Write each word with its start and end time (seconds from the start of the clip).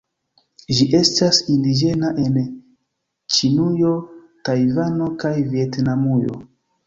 Ĝi 0.77 0.85
estas 0.99 1.41
indiĝena 1.55 2.09
en 2.23 2.39
Ĉinujo, 3.35 3.93
Tajvano 4.49 5.11
kaj 5.25 5.35
Vjetnamujo. 5.53 6.41